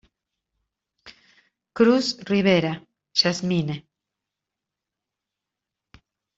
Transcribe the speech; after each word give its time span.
Cruz 1.75 2.09
Rivera, 2.31 2.73
Yasmine. 3.19 3.75